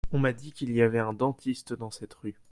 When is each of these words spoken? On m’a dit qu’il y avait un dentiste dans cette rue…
On 0.11 0.17
m’a 0.17 0.33
dit 0.33 0.51
qu’il 0.51 0.71
y 0.71 0.81
avait 0.81 0.97
un 0.97 1.13
dentiste 1.13 1.73
dans 1.73 1.91
cette 1.91 2.15
rue… 2.15 2.33